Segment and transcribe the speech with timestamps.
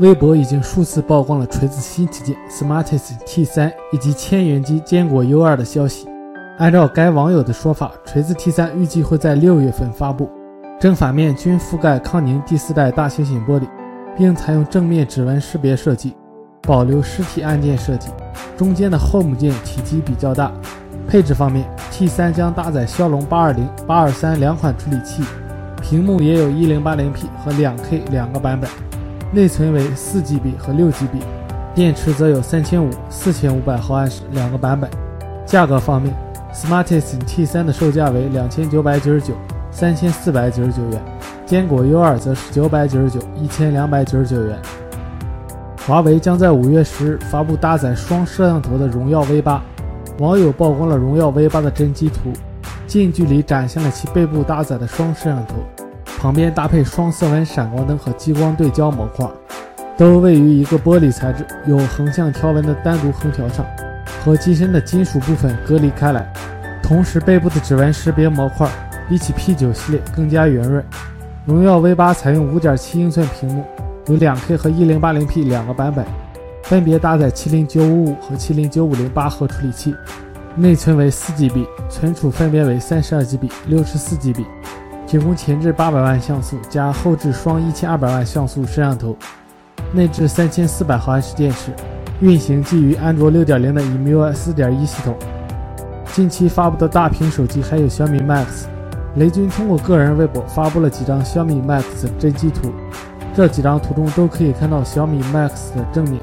[0.00, 6.06] 微博已经数次曝光了锤子新旗舰 Smartisan T3 以及千元机坚果 U2 的消息。
[6.58, 10.30] 按照该网友的说法，锤子 T3 预计会在六月份发布，
[10.78, 13.68] 正反面均覆盖康宁第四代大猩猩玻璃，
[14.16, 16.16] 并采用正面指纹识别设计，
[16.62, 18.10] 保留实体按键设计。
[18.56, 20.52] 中间的 Home 键体积比较大。
[21.08, 21.64] 配置方面
[21.98, 25.24] ，T3 将搭载骁龙八二零、八二三两款处理器，
[25.82, 28.70] 屏幕也有 1080P 和两 K 两个版本，
[29.32, 31.20] 内存为 4GB 和 6GB，
[31.74, 34.88] 电池则有3500、4500毫安时两个版本。
[35.44, 36.14] 价格方面
[36.54, 39.32] ，Smartisan T3 的售价为2999、
[39.74, 41.02] 3499元，
[41.44, 43.10] 坚果 U2 则是999、
[43.48, 44.56] 1299元。
[45.84, 49.60] 华为将在五月十日发布搭载双摄像头的荣耀 V 八。
[50.18, 52.32] 网友曝光了荣耀 V 八的真机图，
[52.88, 55.54] 近距离展现了其背部搭载的双摄像头，
[56.18, 59.24] 旁边搭配双色温闪光灯和激光对焦模块，
[59.96, 63.64] 都位于一个玻璃材质有横向条纹的单独横条上，
[64.24, 66.32] 和机身的金属部分隔离开来。
[66.82, 68.68] 同时，背部的指纹识别模块
[69.08, 70.84] 比起 P9 系列更加圆润。
[71.46, 73.64] 荣耀 V 八采用5.7英寸屏幕，
[74.08, 76.04] 有 2K 和 1080P 两个版本。
[76.68, 79.94] 分别搭载麒麟955和麒麟950八核处理器，
[80.54, 84.44] 内存为 4GB，存储分别为 32GB、64GB，
[85.06, 89.16] 提供前置800万像素加后置双1200万像素摄像头，
[89.94, 91.72] 内置3400毫安时电池，
[92.20, 95.16] 运行基于安卓6.0的 EMUI 4.1系统。
[96.12, 98.66] 近期发布的大屏手机还有小米 Max，
[99.16, 101.82] 雷军通过个人微博发布了几张小米 Max
[102.18, 102.70] 真机图，
[103.34, 106.20] 这几张图中都可以看到小米 Max 的正面。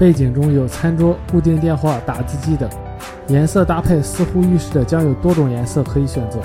[0.00, 2.66] 背景中有餐桌、固定电话、打字机等，
[3.28, 6.40] 颜色搭配似乎预示着将有多种颜色可以选择。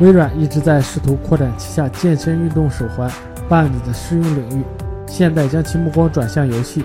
[0.00, 3.10] 微软一直在试图扩展旗下健身运动手环
[3.50, 4.64] Band 的适用领域，
[5.06, 6.82] 现在将其目光转向游戏。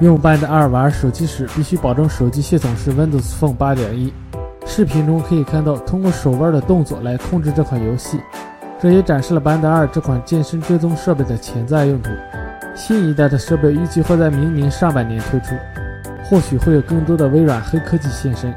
[0.00, 4.10] 用 Band 2玩手机时，必须保证手机系统是 Windows Phone 8.1。
[4.66, 8.20] 视频中可以看到通过手腕的动作来控制这款游戏，
[8.78, 12.10] 这也展示了 Band 2这款健身追踪设备的潜在用途。
[12.76, 15.54] 新一代的设备预计会在明年上半年推出，
[16.22, 18.54] 或许会有更多的微软黑科技现身。